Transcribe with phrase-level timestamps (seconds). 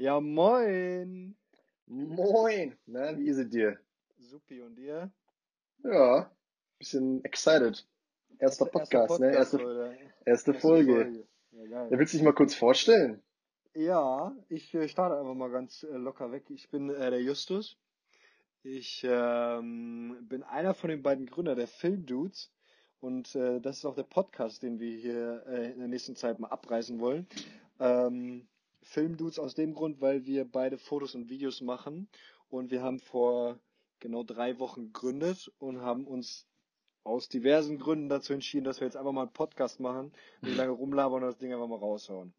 [0.00, 1.34] Ja, moin.
[1.86, 2.78] Moin.
[2.86, 3.80] Na, wie ist es dir?
[4.16, 5.10] Supi und dir?
[5.82, 6.30] Ja,
[6.78, 7.84] bisschen excited.
[8.38, 9.32] Erster Podcast, ne?
[9.32, 9.92] Erste, oder?
[10.24, 11.26] erste Folge.
[11.50, 11.88] Ja, geil.
[11.90, 13.20] Ja, willst du dich mal kurz vorstellen?
[13.74, 16.44] Ja, ich äh, starte einfach mal ganz äh, locker weg.
[16.50, 17.76] Ich bin äh, der Justus.
[18.62, 22.52] Ich ähm, bin einer von den beiden Gründern der Filmdudes.
[23.00, 26.38] Und äh, das ist auch der Podcast, den wir hier äh, in der nächsten Zeit
[26.38, 27.26] mal abreißen wollen.
[27.80, 28.46] Ähm,
[28.88, 32.08] Filmdudes aus dem Grund, weil wir beide Fotos und Videos machen.
[32.48, 33.58] Und wir haben vor
[34.00, 36.46] genau drei Wochen gegründet und haben uns
[37.04, 40.12] aus diversen Gründen dazu entschieden, dass wir jetzt einfach mal einen Podcast machen,
[40.42, 42.32] nicht lange rumlabern und das Ding einfach mal raushauen.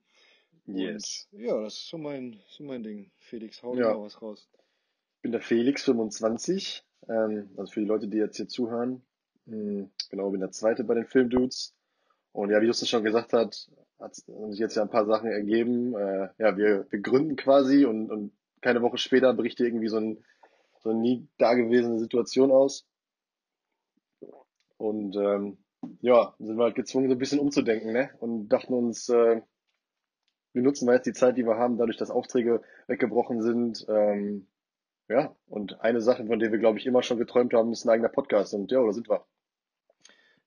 [0.66, 1.28] Yes.
[1.32, 3.12] Und, ja, das ist so mein, so mein Ding.
[3.18, 3.94] Felix, hau Ja.
[3.94, 4.48] mal was raus.
[5.18, 6.84] Ich bin der Felix, 25.
[7.08, 9.02] Ähm, also für die Leute, die jetzt hier zuhören.
[9.46, 11.76] Hm, Genau, bin der Zweite bei den Filmdudes.
[12.32, 15.96] Und ja, wie Justus schon gesagt hat, hat sich jetzt ja ein paar Sachen ergeben.
[15.96, 20.24] Äh, ja, wir, wir gründen quasi und, und keine Woche später bricht irgendwie so, ein,
[20.80, 22.86] so eine nie dagewesene Situation aus.
[24.78, 25.58] Und ähm,
[26.02, 28.10] ja, sind wir halt gezwungen, so ein bisschen umzudenken, ne?
[28.20, 29.42] Und dachten uns, äh,
[30.54, 33.86] wir nutzen mal jetzt die Zeit, die wir haben, dadurch, dass Aufträge weggebrochen sind.
[33.90, 34.48] Ähm,
[35.08, 37.90] ja, und eine Sache, von der wir, glaube ich, immer schon geträumt haben, ist ein
[37.90, 38.54] eigener Podcast.
[38.54, 39.26] Und ja, da sind wir.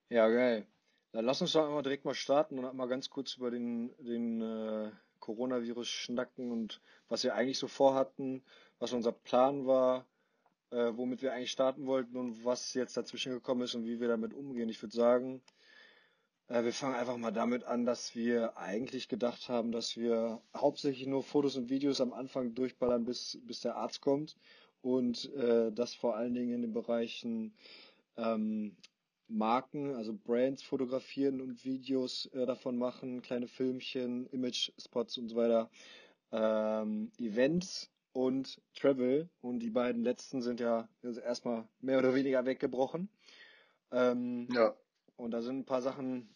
[0.08, 0.66] Ja, geil.
[1.12, 4.40] Dann lass uns doch einmal direkt mal starten und mal ganz kurz über den, den
[4.40, 8.42] äh, Coronavirus schnacken und was wir eigentlich so vorhatten,
[8.78, 10.06] was unser Plan war,
[10.70, 14.08] äh, womit wir eigentlich starten wollten und was jetzt dazwischen gekommen ist und wie wir
[14.08, 14.70] damit umgehen.
[14.70, 15.42] Ich würde sagen,
[16.48, 21.06] äh, wir fangen einfach mal damit an, dass wir eigentlich gedacht haben, dass wir hauptsächlich
[21.06, 24.36] nur Fotos und Videos am Anfang durchballern, bis, bis der Arzt kommt
[24.80, 27.54] und äh, das vor allen Dingen in den Bereichen
[28.16, 28.76] ähm,
[29.28, 35.70] Marken, also Brands fotografieren und Videos äh, davon machen, kleine Filmchen, Image-Spots und so weiter,
[36.32, 39.28] ähm, Events und Travel.
[39.40, 43.08] Und die beiden letzten sind ja also erstmal mehr oder weniger weggebrochen.
[43.90, 44.74] Ähm, Ja,
[45.16, 46.28] und da sind ein paar Sachen,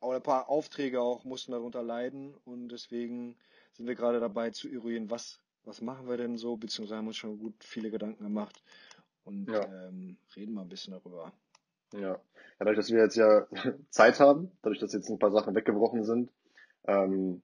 [0.00, 2.34] oder ein paar Aufträge auch, mussten darunter leiden.
[2.44, 3.36] Und deswegen
[3.72, 7.16] sind wir gerade dabei zu eruieren, was, was machen wir denn so, beziehungsweise haben uns
[7.16, 8.62] schon gut viele Gedanken gemacht
[9.24, 11.32] und ja, ähm, reden mal ein bisschen darüber.
[11.98, 12.20] Ja.
[12.58, 13.46] Dadurch, dass wir jetzt ja
[13.90, 16.30] Zeit haben, dadurch, dass jetzt ein paar Sachen weggebrochen sind,
[16.86, 17.42] ähm,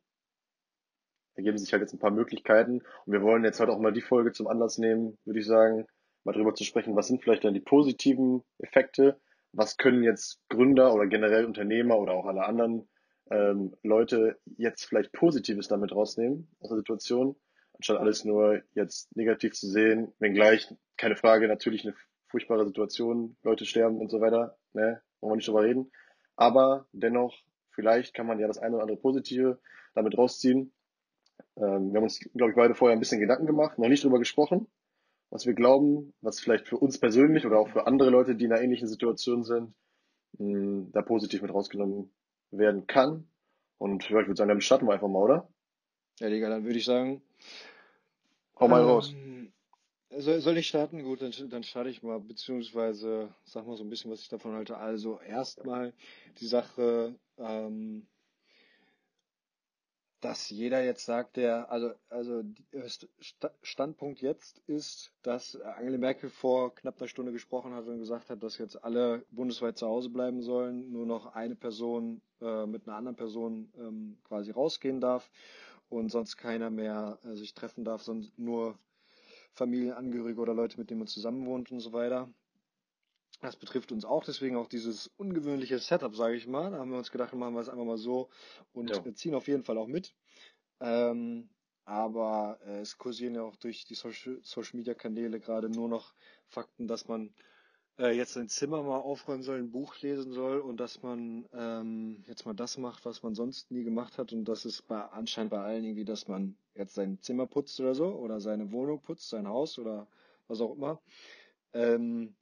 [1.34, 2.82] ergeben sich halt jetzt ein paar Möglichkeiten.
[3.06, 5.86] Und wir wollen jetzt halt auch mal die Folge zum Anlass nehmen, würde ich sagen,
[6.24, 9.18] mal drüber zu sprechen, was sind vielleicht dann die positiven Effekte,
[9.52, 12.88] was können jetzt Gründer oder generell Unternehmer oder auch alle anderen
[13.30, 17.36] ähm, Leute jetzt vielleicht Positives damit rausnehmen aus der Situation,
[17.74, 21.94] anstatt alles nur jetzt negativ zu sehen, wenngleich, keine Frage, natürlich eine
[22.30, 25.90] furchtbare Situation, Leute sterben und so weiter, ne, wollen wir nicht drüber reden.
[26.36, 27.36] Aber dennoch,
[27.70, 29.58] vielleicht kann man ja das eine oder andere Positive
[29.94, 30.72] damit rausziehen.
[31.56, 34.18] Ähm, wir haben uns, glaube ich, beide vorher ein bisschen Gedanken gemacht, noch nicht drüber
[34.18, 34.66] gesprochen,
[35.30, 38.52] was wir glauben, was vielleicht für uns persönlich oder auch für andere Leute, die in
[38.52, 39.74] einer ähnlichen Situation sind,
[40.38, 42.12] mh, da positiv mit rausgenommen
[42.50, 43.28] werden kann.
[43.78, 45.48] Und ja, ich würde sagen, dann starten wir einfach mal, oder?
[46.20, 47.22] Ja, Digga, dann würde ich sagen,
[48.58, 49.14] Hau mal raus.
[50.20, 51.02] Soll, soll ich starten?
[51.02, 54.54] Gut, dann, dann starte ich mal, beziehungsweise sag mal so ein bisschen, was ich davon
[54.54, 54.76] halte.
[54.76, 55.92] Also erstmal
[56.40, 58.06] die Sache, ähm,
[60.20, 62.42] dass jeder jetzt sagt, der, also, also
[63.62, 68.42] Standpunkt jetzt ist, dass Angela Merkel vor knapp einer Stunde gesprochen hat und gesagt hat,
[68.42, 72.96] dass jetzt alle bundesweit zu Hause bleiben sollen, nur noch eine Person äh, mit einer
[72.96, 75.30] anderen Person ähm, quasi rausgehen darf
[75.88, 78.78] und sonst keiner mehr äh, sich treffen darf, sondern nur
[79.54, 82.32] Familienangehörige oder Leute, mit denen man zusammenwohnt und so weiter.
[83.40, 86.70] Das betrifft uns auch, deswegen auch dieses ungewöhnliche Setup, sage ich mal.
[86.70, 88.28] Da haben wir uns gedacht, machen wir es einfach mal so
[88.72, 89.02] und Ja.
[89.14, 90.14] ziehen auf jeden Fall auch mit.
[90.80, 91.48] Ähm,
[91.84, 96.14] aber äh, es kursieren ja auch durch die Social, Social Media Kanäle gerade nur noch
[96.48, 97.34] Fakten, dass man
[98.00, 102.24] äh, jetzt sein Zimmer mal aufräumen soll, ein Buch lesen soll und dass man ähm,
[102.26, 104.32] jetzt mal das macht, was man sonst nie gemacht hat.
[104.32, 107.94] Und das ist bei anscheinend bei allen irgendwie, dass man jetzt sein Zimmer putzt oder
[107.94, 110.08] so oder seine Wohnung putzt, sein Haus oder
[110.48, 111.00] was auch immer.
[111.74, 112.34] Ähm,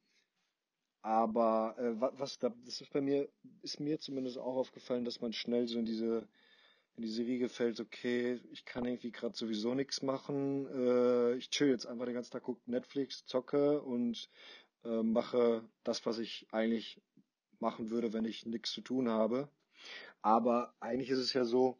[1.02, 3.28] aber äh, wa- was da, das ist bei mir,
[3.62, 6.28] ist mir zumindest auch aufgefallen, dass man schnell so in diese
[6.96, 11.68] in diese Riege fällt, okay, ich kann irgendwie gerade sowieso nichts machen, äh, ich chill
[11.70, 14.28] jetzt einfach den ganzen Tag, gucke Netflix, zocke und
[14.84, 17.00] äh, mache das, was ich eigentlich
[17.60, 19.48] machen würde, wenn ich nichts zu tun habe.
[20.22, 21.78] Aber eigentlich ist es ja so,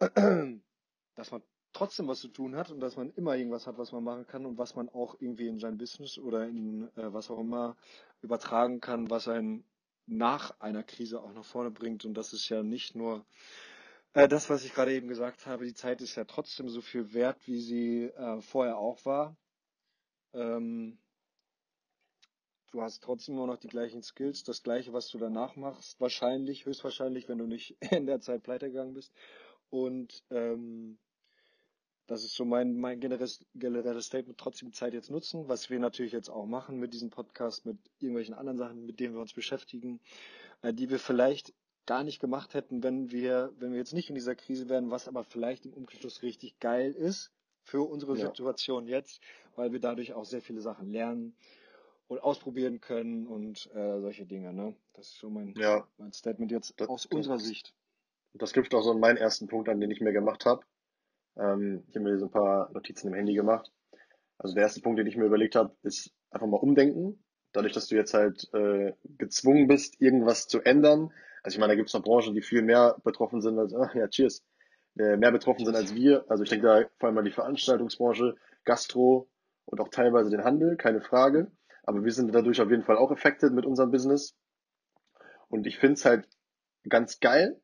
[0.00, 1.42] dass man
[1.72, 4.46] trotzdem was zu tun hat und dass man immer irgendwas hat, was man machen kann
[4.46, 7.76] und was man auch irgendwie in sein Business oder in äh, was auch immer
[8.22, 9.64] übertragen kann, was einen
[10.06, 12.04] nach einer Krise auch nach vorne bringt.
[12.04, 13.26] Und das ist ja nicht nur
[14.14, 17.12] Äh, das, was ich gerade eben gesagt habe, die Zeit ist ja trotzdem so viel
[17.14, 19.36] wert, wie sie äh, vorher auch war.
[20.34, 20.98] Ähm,
[22.72, 26.66] du hast trotzdem immer noch die gleichen Skills, das gleiche, was du danach machst, wahrscheinlich,
[26.66, 29.12] höchstwahrscheinlich, wenn du nicht in der Zeit pleite gegangen bist.
[29.70, 30.98] Und ähm,
[32.06, 36.12] das ist so mein, mein generelles, generelles Statement, trotzdem Zeit jetzt nutzen, was wir natürlich
[36.12, 40.00] jetzt auch machen mit diesem Podcast, mit irgendwelchen anderen Sachen, mit denen wir uns beschäftigen,
[40.62, 41.52] äh, die wir vielleicht
[41.84, 45.08] gar nicht gemacht hätten, wenn wir, wenn wir jetzt nicht in dieser Krise wären, was
[45.08, 47.32] aber vielleicht im Umkehrschluss richtig geil ist
[47.62, 48.26] für unsere Ja.
[48.26, 49.20] Situation jetzt,
[49.56, 51.36] weil wir dadurch auch sehr viele Sachen lernen
[52.08, 54.52] und ausprobieren können und äh, solche Dinge.
[54.52, 54.74] Ne?
[54.94, 57.74] Das ist so mein, Ja, mein Statement jetzt das, aus das, unserer Sicht.
[58.34, 60.64] das knüpft auch so an meinen ersten Punkt an, den ich mir gemacht habe.
[61.36, 63.72] Ähm, ich habe mir so ein paar Notizen im Handy gemacht.
[64.38, 67.22] Also der erste Punkt, den ich mir überlegt habe, ist einfach mal umdenken.
[67.52, 71.10] Dadurch, dass du jetzt halt äh, gezwungen bist, irgendwas zu ändern.
[71.42, 73.90] Also ich meine, da gibt es noch Branchen, die viel mehr betroffen sind als, ah,
[73.94, 74.44] ja, cheers,
[74.98, 76.24] äh, mehr betroffen sind als wir.
[76.28, 79.28] Also ich denke da vor allem an die Veranstaltungsbranche, Gastro
[79.64, 81.50] und auch teilweise den Handel, keine Frage.
[81.86, 84.34] Aber wir sind dadurch auf jeden Fall auch affected mit unserem Business.
[85.48, 86.28] Und ich finde es halt
[86.88, 87.60] ganz geil.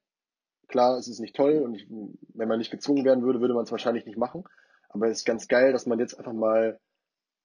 [0.68, 3.64] Klar, es ist nicht toll und ich, wenn man nicht gezwungen werden würde, würde man
[3.64, 4.44] es wahrscheinlich nicht machen.
[4.88, 6.80] Aber es ist ganz geil, dass man jetzt einfach mal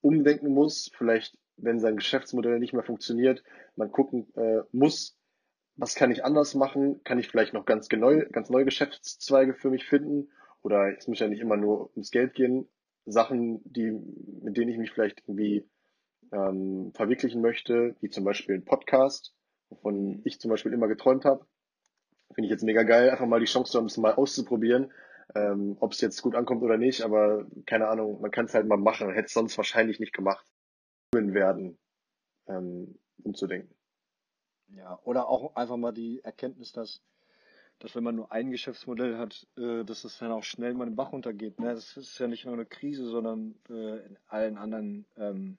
[0.02, 3.44] umdenken muss, vielleicht wenn sein Geschäftsmodell nicht mehr funktioniert,
[3.76, 5.18] man gucken äh, muss,
[5.76, 7.04] was kann ich anders machen?
[7.04, 10.30] Kann ich vielleicht noch ganz genau, ganz neue Geschäftszweige für mich finden?
[10.62, 12.68] Oder es muss ja nicht immer nur ums Geld gehen.
[13.06, 13.92] Sachen, die,
[14.42, 15.68] mit denen ich mich vielleicht irgendwie
[16.32, 19.34] ähm, verwirklichen möchte, wie zum Beispiel ein Podcast,
[19.70, 21.46] wovon ich zum Beispiel immer geträumt habe.
[22.34, 24.92] Finde ich jetzt mega geil, einfach mal die Chance zu haben, es mal auszuprobieren.
[25.36, 28.66] Ähm, ob es jetzt gut ankommt oder nicht, aber keine Ahnung, man kann es halt
[28.66, 29.12] mal machen.
[29.12, 30.46] Hätte es sonst wahrscheinlich nicht gemacht.
[31.14, 31.78] werden,
[32.48, 33.76] ähm, umzudenken.
[34.70, 37.02] Ja, oder auch einfach mal die Erkenntnis, dass,
[37.80, 40.96] dass wenn man nur ein Geschäftsmodell hat, äh, dass es dann auch schnell mal den
[40.96, 41.60] Bach runtergeht.
[41.60, 41.74] Ne?
[41.74, 45.58] Das ist ja nicht nur eine Krise, sondern äh, in allen anderen ähm,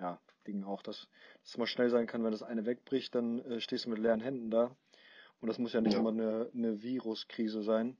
[0.00, 1.08] ja, Dingen auch, dass
[1.42, 3.98] dass es mal schnell sein kann, wenn das eine wegbricht, dann äh, stehst du mit
[3.98, 4.74] leeren Händen da.
[5.40, 6.00] Und das muss ja nicht Ja.
[6.00, 7.96] immer eine, eine Viruskrise sein.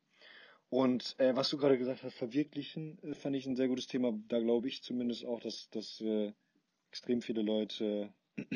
[0.68, 4.12] Und äh, was du gerade gesagt hast, verwirklichen, äh, fand ich ein sehr gutes Thema.
[4.28, 6.32] Da glaube ich zumindest auch, dass, dass äh,
[6.90, 8.12] extrem viele Leute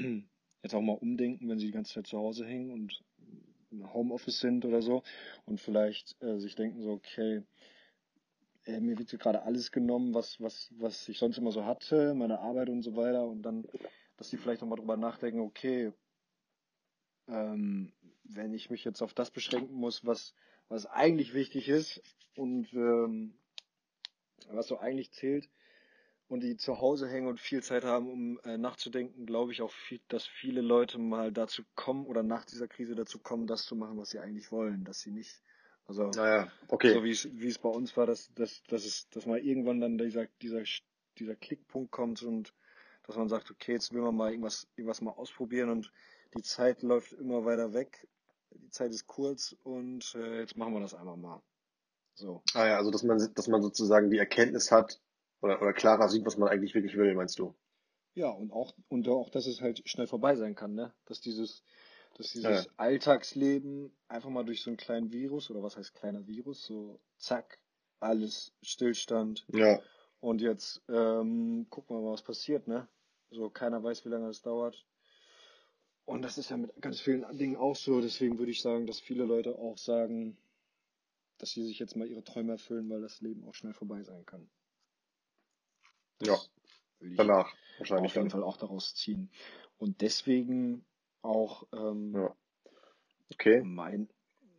[0.62, 3.02] jetzt auch mal umdenken, wenn sie die ganze Zeit zu Hause hängen und
[3.70, 5.02] im Homeoffice sind oder so
[5.46, 7.42] und vielleicht äh, sich denken so, okay,
[8.66, 12.40] äh, mir wird gerade alles genommen, was, was, was ich sonst immer so hatte, meine
[12.40, 13.26] Arbeit und so weiter.
[13.26, 13.66] Und dann,
[14.16, 15.92] dass die vielleicht auch mal drüber nachdenken, okay,
[17.28, 17.92] ähm,
[18.24, 20.34] wenn ich mich jetzt auf das beschränken muss, was,
[20.68, 22.02] was eigentlich wichtig ist
[22.36, 23.34] und ähm,
[24.48, 25.48] was so eigentlich zählt
[26.28, 29.70] und die zu Hause hängen und viel Zeit haben, um äh, nachzudenken, glaube ich auch,
[29.70, 33.76] viel, dass viele Leute mal dazu kommen oder nach dieser Krise dazu kommen, das zu
[33.76, 35.42] machen, was sie eigentlich wollen, dass sie nicht,
[35.86, 37.02] also Naja, so okay.
[37.02, 39.98] wie es, wie es bei uns war, dass, dass, dass es, dass mal irgendwann dann
[39.98, 40.62] dieser, dieser,
[41.18, 42.54] dieser Klickpunkt kommt und
[43.06, 45.92] dass man sagt, okay, jetzt will man mal irgendwas, irgendwas mal ausprobieren und
[46.36, 48.08] die Zeit läuft immer weiter weg.
[48.50, 51.42] Die Zeit ist kurz und äh, jetzt machen wir das einfach mal.
[52.14, 52.42] So.
[52.54, 55.00] Ah ja, also dass man, dass man sozusagen die Erkenntnis hat
[55.40, 57.54] oder, oder klarer sieht, was man eigentlich wirklich will, meinst du?
[58.14, 60.94] Ja, und auch, und auch, dass es halt schnell vorbei sein kann, ne?
[61.04, 61.64] Dass dieses,
[62.14, 62.64] dass Ja, ja.
[62.64, 67.00] dieses Alltagsleben einfach mal durch so einen kleinen Virus, oder was heißt kleiner Virus, so
[67.18, 67.58] zack,
[68.00, 69.46] alles Stillstand.
[69.48, 69.80] Ja,
[70.20, 72.88] Und jetzt ähm, gucken wir mal, was passiert, ne?
[73.30, 74.86] So, keiner weiß, wie lange das dauert.
[76.06, 78.00] Und das ist ja mit ganz vielen Dingen auch so.
[78.00, 80.36] Deswegen würde ich sagen, dass viele Leute auch sagen,
[81.38, 84.24] dass sie sich jetzt mal ihre Träume erfüllen, weil das Leben auch schnell vorbei sein
[84.26, 84.48] kann.
[86.20, 86.50] ja, Das
[87.00, 88.30] ich danach auf wahrscheinlich jeden dann.
[88.30, 89.30] Fall auch daraus ziehen.
[89.78, 90.84] Und deswegen
[91.24, 92.34] auch ähm, Ja,
[93.32, 93.62] okay.
[93.64, 94.08] mein,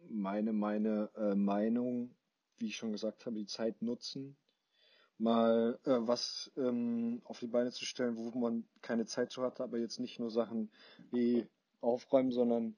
[0.10, 2.16] meine, meine äh, Meinung,
[2.58, 4.36] wie ich schon gesagt habe, die Zeit nutzen,
[5.18, 9.64] mal äh, was ähm, auf die Beine zu stellen, wo man keine Zeit zu hatte,
[9.64, 10.70] aber jetzt nicht nur Sachen
[11.12, 11.48] wie
[11.82, 12.76] aufräumen, sondern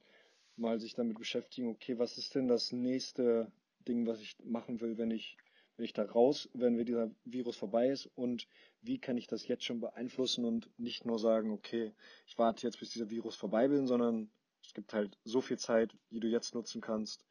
[0.56, 3.51] mal sich damit beschäftigen, okay, was ist denn das nächste
[3.88, 5.38] Ding, was ich machen will, wenn ich,
[5.77, 8.48] wenn ich da raus, wenn dieser Virus vorbei ist und
[8.81, 11.93] wie kann ich das jetzt schon beeinflussen und nicht nur sagen, okay,
[12.25, 14.29] ich warte jetzt, bis dieser Virus vorbei bin, sondern
[14.65, 17.25] es gibt halt so viel Zeit, die du jetzt nutzen kannst,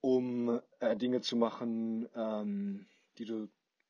[0.00, 2.86] um äh, Dinge zu machen, ähm,
[3.18, 3.48] die du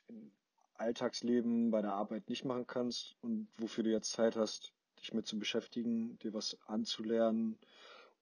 [0.08, 0.32] im
[0.74, 5.26] Alltagsleben bei der Arbeit nicht machen kannst und wofür du jetzt Zeit hast, dich mit
[5.26, 7.58] zu beschäftigen, dir was anzulernen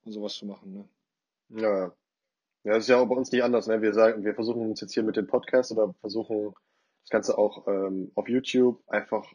[0.04, 0.88] und sowas zu machen, ne?
[1.48, 1.94] Ja,
[2.66, 2.74] ja.
[2.74, 3.80] Das ist ja auch bei uns nicht anders, ne?
[3.80, 6.52] Wir sagen, wir versuchen uns jetzt hier mit dem Podcast oder versuchen
[7.02, 9.32] das Ganze auch ähm, auf YouTube einfach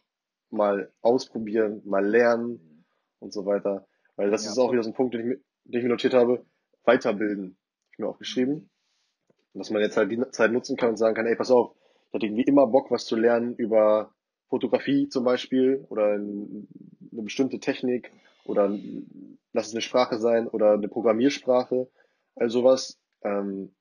[0.50, 2.86] mal ausprobieren, mal lernen
[3.20, 3.88] und so weiter.
[4.18, 5.90] Weil das Ja, ist auch wieder so ein Punkt, den ich, mir- den ich mir
[5.90, 6.46] notiert habe.
[6.84, 7.58] Weiterbilden.
[7.86, 8.70] Hab Ich mir aufgeschrieben.
[9.54, 11.74] Und dass man jetzt halt die Zeit nutzen kann und sagen kann, ey, pass auf,
[12.10, 14.14] ich hatte irgendwie immer Bock, was zu lernen über
[14.50, 16.66] Fotografie zum Beispiel oder eine
[17.12, 18.12] bestimmte Technik
[18.46, 18.78] oder
[19.54, 21.90] lass es eine Sprache sein oder eine Programmiersprache.
[22.36, 23.74] Also sowas ähm,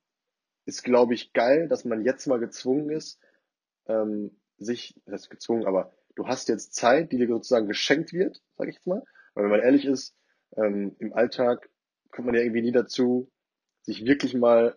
[0.67, 3.19] ist, glaube ich, geil, dass man jetzt mal gezwungen ist,
[3.87, 8.43] ähm, sich, das ist gezwungen, aber du hast jetzt Zeit, die dir sozusagen geschenkt wird,
[8.57, 9.03] sage ich jetzt mal.
[9.35, 10.15] Weil wenn man ehrlich ist,
[10.57, 11.71] ähm, im Alltag
[12.11, 13.31] kommt man ja irgendwie nie dazu,
[13.83, 14.77] sich wirklich mal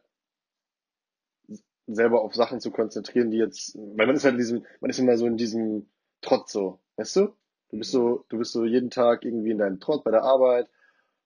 [1.88, 5.00] selber auf Sachen zu konzentrieren, die jetzt, weil man ist halt in diesem, man ist
[5.00, 5.90] immer so in diesem
[6.22, 7.36] Trott so, weißt du?
[7.70, 10.70] Du bist so, du bist so jeden Tag irgendwie in deinem Trott bei der Arbeit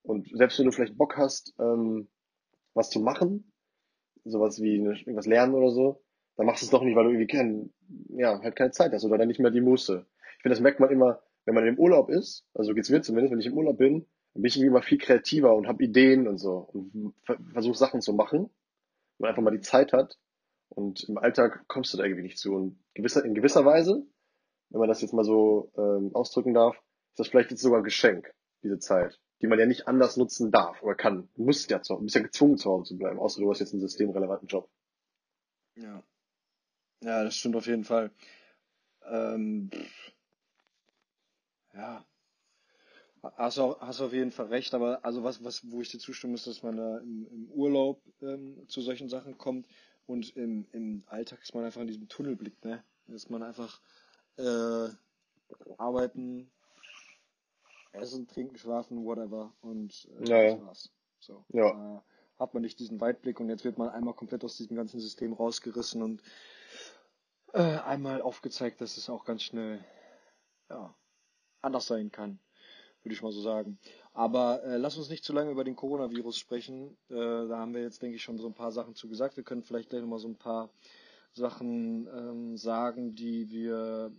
[0.01, 2.07] und selbst wenn du vielleicht Bock hast, ähm,
[2.77, 3.51] was zu machen,
[4.23, 6.03] sowas wie eine, irgendwas lernen oder so,
[6.35, 7.73] dann machst du es doch nicht, weil du irgendwie kein,
[8.09, 10.05] ja, halt keine Zeit hast oder dann nicht mehr die Muße.
[10.37, 13.31] Ich finde, das merkt man immer, wenn man im Urlaub ist, also geht's mir zumindest,
[13.31, 16.27] wenn ich im Urlaub bin, dann bin ich irgendwie immer viel kreativer und habe Ideen
[16.27, 17.13] und so und
[17.51, 18.39] versuche Sachen zu machen,
[19.17, 20.17] wenn man einfach mal die Zeit hat
[20.69, 22.53] und im Alltag kommst du da irgendwie nicht zu.
[22.53, 24.05] Und gewisser, in gewisser Weise,
[24.69, 26.75] wenn man das jetzt mal so ähm, ausdrücken darf,
[27.11, 28.31] ist das vielleicht jetzt sogar ein Geschenk,
[28.63, 31.29] diese Zeit, die man ja nicht anders nutzen darf oder kann.
[31.35, 33.73] Du musst ja zu, bist ja gezwungen zu Hause zu bleiben, außer du hast jetzt
[33.73, 34.69] einen systemrelevanten Job.
[35.75, 36.03] Ja.
[37.01, 38.11] Ja, das stimmt auf jeden Fall.
[39.05, 39.69] Ähm,
[41.73, 42.05] ja.
[43.35, 45.99] Hast du, hast du auf jeden Fall recht, aber also was, was, wo ich dir
[45.99, 49.67] zustimme, ist, dass man da im, im Urlaub ähm, zu solchen Sachen kommt
[50.05, 52.83] und im, im Alltag ist man einfach in diesem Tunnelblick, ne?
[53.07, 53.81] Ist man einfach
[54.37, 54.89] äh,
[55.77, 56.49] arbeiten,
[57.97, 60.91] essen, trinken, schlafen, whatever und äh, Ja, das war's.
[61.19, 61.45] So.
[61.49, 62.03] ja, Da
[62.39, 65.33] hat man nicht diesen Weitblick und jetzt wird man einmal komplett aus diesem ganzen System
[65.33, 66.21] rausgerissen und
[67.53, 69.83] äh, einmal aufgezeigt, dass es auch ganz schnell
[70.69, 70.93] ja,
[71.61, 72.39] anders sein kann,
[73.01, 73.79] würde ich mal so sagen.
[74.13, 76.97] Aber äh, lass uns nicht zu lange über den Coronavirus sprechen.
[77.09, 79.37] Äh, da haben wir jetzt, denke ich, schon so ein paar Sachen zu gesagt.
[79.37, 80.69] Wir können vielleicht gleich nochmal so ein paar
[81.33, 84.11] Sachen ähm, sagen, die wir,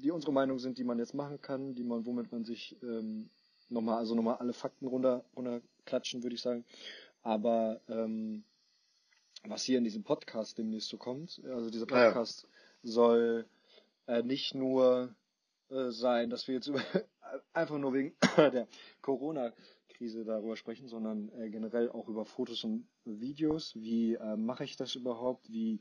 [0.00, 3.30] die unsere Meinung sind, die man jetzt machen kann, die man, womit man sich ähm,
[3.68, 6.64] nochmal, also nochmal alle Fakten runter, runterklatschen, würde ich sagen.
[7.22, 8.44] Aber ähm,
[9.46, 12.46] was hier in diesem Podcast demnächst so kommt, also dieser ah, ja, Podcast
[12.82, 13.46] soll
[14.06, 15.14] äh, nicht nur
[15.70, 16.80] äh, sein, dass wir jetzt über,
[17.52, 18.68] einfach nur wegen der
[19.00, 23.74] Corona-Krise darüber sprechen, sondern äh, generell auch über Fotos und Videos.
[23.74, 25.50] Wie äh, mache ich das überhaupt?
[25.50, 25.80] Wie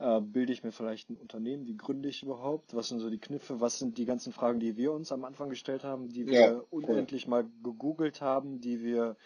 [0.00, 1.66] äh, bilde ich mir vielleicht ein Unternehmen?
[1.66, 2.74] Wie gründe ich überhaupt?
[2.74, 3.60] Was sind so die Kniffe?
[3.60, 6.64] Was sind die ganzen Fragen, die wir uns am Anfang gestellt haben, die ja, wir
[6.70, 6.84] voll.
[6.84, 9.16] unendlich mal gegoogelt haben, die wir,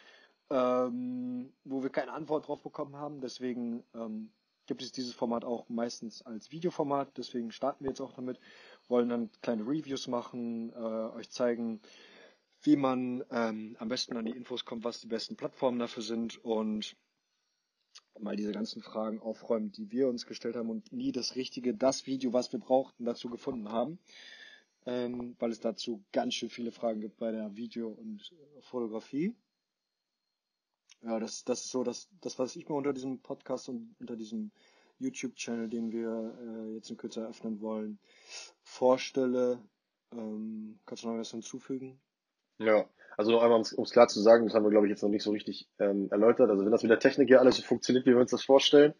[0.50, 3.20] ähm, wo wir keine Antwort drauf bekommen haben?
[3.20, 4.30] Deswegen ähm,
[4.66, 7.16] gibt es dieses Format auch meistens als Videoformat.
[7.16, 8.40] Deswegen starten wir jetzt auch damit.
[8.88, 11.80] Wollen dann kleine Reviews machen, äh, euch zeigen,
[12.62, 16.44] wie man ähm, am besten an die Infos kommt, was die besten Plattformen dafür sind
[16.44, 16.96] und
[18.20, 22.06] mal diese ganzen Fragen aufräumen, die wir uns gestellt haben und nie das richtige, das
[22.06, 23.98] Video, was wir brauchten, dazu gefunden haben,
[24.86, 29.34] ähm, weil es dazu ganz schön viele Fragen gibt bei der Video- und Fotografie.
[31.02, 34.16] Ja, das, das ist so das, das, was ich mir unter diesem Podcast und unter
[34.16, 34.52] diesem
[34.98, 37.98] YouTube-Channel, den wir äh, jetzt in Kürze eröffnen wollen,
[38.62, 39.60] vorstelle.
[40.12, 42.00] Ähm, kannst du noch was hinzufügen?
[42.58, 45.02] Ja, also noch einmal, um es klar zu sagen, das haben wir, glaube ich, jetzt
[45.02, 46.50] noch nicht so richtig ähm, erläutert.
[46.50, 48.94] Also wenn das mit der Technik hier alles so funktioniert, wie wir uns das vorstellen,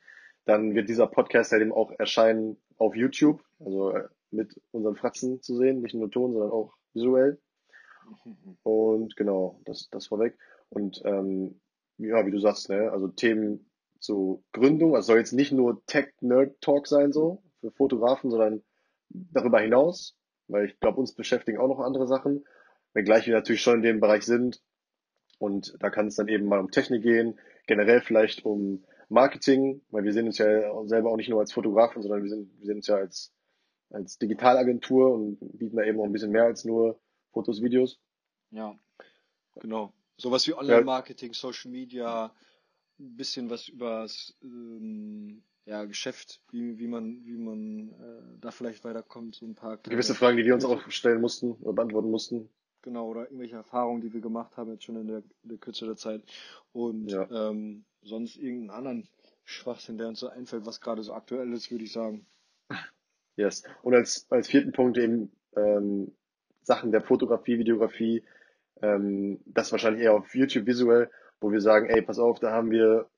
[0.45, 5.41] dann wird dieser Podcast ja eben auch erscheinen auf YouTube, also äh, mit unseren Fratzen
[5.43, 7.39] zu sehen, nicht nur Ton, sondern auch visuell.
[8.63, 10.37] Und genau, das, das vorweg.
[10.69, 11.61] Und ähm,
[11.99, 13.71] ja, wie du sagst, ne, also Themen
[14.01, 18.63] zur Gründung, also soll jetzt nicht nur Tech-Nerd-Talk sein, so, für Fotografen, sondern
[19.09, 20.17] darüber hinaus,
[20.49, 22.45] weil ich glaube, uns beschäftigen auch noch andere Sachen,
[22.95, 24.63] wenngleich wir natürlich schon in dem Bereich sind.
[25.39, 30.05] Und da kann es dann eben mal um Technik gehen, generell vielleicht um Marketing, weil
[30.05, 32.77] wir sehen uns ja selber auch nicht nur als Fotografen, sondern wir, sind, wir sehen
[32.77, 33.33] uns ja als,
[33.91, 36.99] als Digitalagentur und bieten da eben auch ein bisschen mehr als nur
[37.33, 38.01] Fotos, Videos.
[38.51, 38.79] Ja,
[39.61, 39.93] genau.
[40.17, 42.33] Sowas wie Ja, Online-Marketing, Social Media,
[42.99, 48.85] ein bisschen was übers ähm, ja, Geschäft, wie, wie man, wie man äh, da vielleicht
[48.85, 52.49] weiterkommt, so ein paar gewisse Fragen, die wir uns auch stellen mussten oder beantworten mussten.
[52.85, 55.87] Genau, oder irgendwelche Erfahrungen, die wir gemacht haben, jetzt schon in der, in der Kürze
[55.87, 56.23] der Zeit.
[56.73, 59.09] Und Ja, ähm, sonst irgendeinen anderen
[59.45, 62.27] Schwachsinn, der uns so einfällt, was gerade so aktuell ist, würde ich sagen.
[63.37, 63.65] yes.
[63.83, 66.13] Und als, als vierten Punkt eben ähm,
[66.63, 68.23] Sachen der Fotografie, Videografie,
[68.81, 71.11] ähm, das wahrscheinlich eher auf YouTube visuell,
[71.41, 73.09] wo wir sagen, ey, pass auf, da haben wir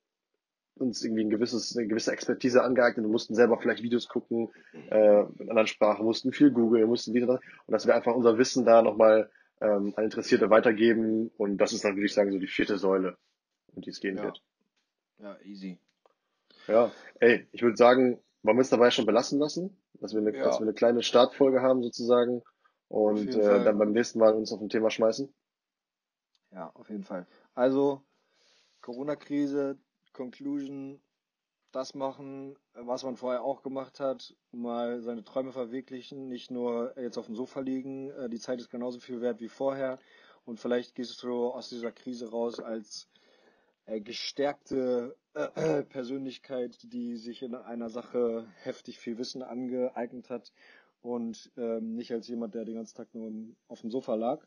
[0.75, 4.49] uns irgendwie ein gewisses, eine gewisse Expertise angeeignet und mussten selber vielleicht Videos gucken,
[4.91, 8.63] äh, in anderen Sprachen, mussten viel googeln, mussten wieder, und dass wir einfach unser Wissen
[8.63, 9.29] da nochmal
[9.61, 13.17] ähm, an Interessierte weitergeben und das ist dann, würde ich sagen, so die vierte Säule,
[13.75, 14.43] um die es gehen Ja, wird.
[15.19, 15.79] ja, easy.
[16.67, 20.33] Ja, ey, ich würde sagen, wollen wir es dabei schon belassen lassen, dass wir eine,
[20.33, 22.41] dass Ja, wir eine kleine Startfolge haben sozusagen
[22.87, 25.33] und äh, dann beim nächsten Mal uns auf ein Thema schmeißen.
[26.51, 27.25] Ja, auf jeden Fall.
[27.53, 28.03] Also,
[28.81, 29.77] Corona-Krise,
[30.13, 31.01] Conclusion,
[31.71, 37.17] das machen, was man vorher auch gemacht hat, mal seine Träume verwirklichen, nicht nur jetzt
[37.17, 39.99] auf dem Sofa liegen, äh, die Zeit ist genauso viel wert wie vorher
[40.45, 43.09] und vielleicht gehst du aus dieser Krise raus als
[43.85, 50.53] äh, gestärkte äh, Persönlichkeit, die sich in einer Sache heftig viel Wissen angeeignet hat
[51.01, 53.31] und ähm, nicht als jemand, der den ganzen Tag nur
[53.67, 54.45] auf dem Sofa lag.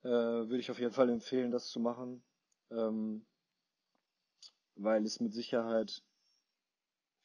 [0.00, 2.22] Würde ich auf jeden Fall empfehlen, das zu machen,
[2.70, 3.26] ähm,
[4.76, 6.04] weil es mit Sicherheit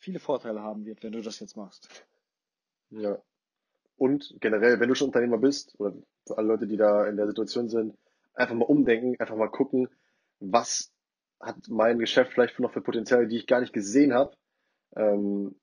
[0.03, 2.05] viele Vorteile haben wird, wenn du das jetzt machst.
[2.89, 3.17] Ja.
[3.95, 5.93] Und generell, wenn du schon Unternehmer bist, oder
[6.27, 7.97] für alle Leute, die da in der Situation sind,
[8.33, 9.87] einfach mal umdenken, einfach mal gucken,
[10.39, 10.91] was
[11.39, 14.35] hat mein Geschäft vielleicht noch für Potenziale, die ich gar nicht gesehen habe.
[14.95, 15.55] Ähm,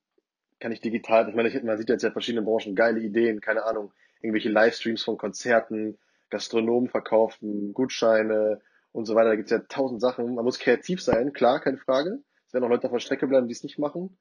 [0.58, 3.40] kann ich digital, ich meine, ich, man sieht jetzt ja in verschiedenen Branchen geile Ideen,
[3.40, 5.98] keine Ahnung, irgendwelche Livestreams von Konzerten,
[6.30, 8.60] Gastronomen verkaufen, Gutscheine
[8.92, 9.30] und so weiter.
[9.30, 10.34] Da gibt's ja tausend Sachen.
[10.34, 12.22] Man muss kreativ sein, klar, keine Frage.
[12.46, 14.16] Es werden auch Leute auf der Strecke bleiben, die es nicht machen.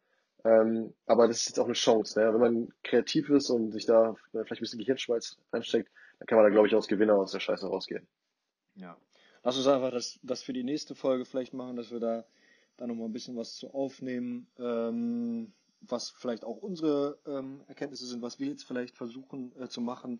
[0.45, 2.19] Ähm, aber das ist jetzt auch eine Chance.
[2.19, 2.33] Ne?
[2.33, 6.45] Wenn man kreativ ist und sich da vielleicht ein bisschen Gehirnschmalz reinsteckt, dann kann man
[6.45, 8.07] da, glaube ich, als Gewinner aus der Scheiße rausgehen.
[8.75, 8.97] Ja.
[9.43, 12.25] Lass uns einfach das, das für die nächste Folge vielleicht machen, dass wir da,
[12.77, 18.21] da nochmal ein bisschen was zu aufnehmen, ähm, was vielleicht auch unsere ähm, Erkenntnisse sind,
[18.21, 20.19] was wir jetzt vielleicht versuchen äh, zu machen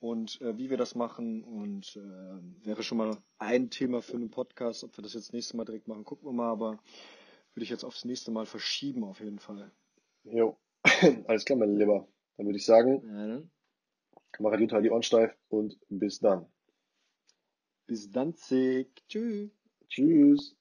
[0.00, 1.44] und äh, wie wir das machen.
[1.44, 4.82] Und äh, wäre schon mal ein Thema für einen Podcast.
[4.84, 6.78] Ob wir das jetzt nächstes Mal direkt machen, gucken wir mal, aber
[7.56, 9.70] würde ich jetzt aufs nächste Mal verschieben auf jeden Fall.
[10.24, 10.58] Jo.
[11.26, 12.06] Alles klar, mein Lieber.
[12.36, 13.48] Dann würde ich sagen, Ja, ne?
[14.40, 16.46] mache die die Ohren steif und bis dann.
[17.86, 18.34] Bis dann,
[19.08, 19.50] Tschüss.
[19.88, 20.54] Tschüss.